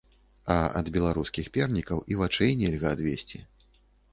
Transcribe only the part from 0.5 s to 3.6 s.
А ад беларускіх пернікаў і вачэй нельга адвесці.